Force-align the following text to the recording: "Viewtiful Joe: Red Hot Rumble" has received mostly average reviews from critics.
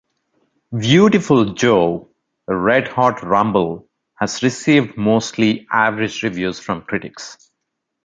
"Viewtiful 0.73 1.53
Joe: 1.53 2.09
Red 2.47 2.87
Hot 2.87 3.21
Rumble" 3.21 3.87
has 4.15 4.41
received 4.41 4.97
mostly 4.97 5.67
average 5.71 6.23
reviews 6.23 6.59
from 6.59 6.81
critics. 6.81 7.37